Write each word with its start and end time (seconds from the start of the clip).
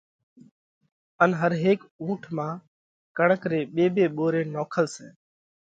ان 1.23 1.29
هر 1.39 1.51
هيڪ 1.63 1.79
اُونٺ 2.01 2.21
مانه 2.35 2.63
ڪڻڪ 3.17 3.41
ري 3.51 3.61
ٻي 3.73 3.85
ٻي 3.95 4.05
ٻوري 4.15 4.41
نوکل 4.55 4.85
سئہ۔ 4.95 5.07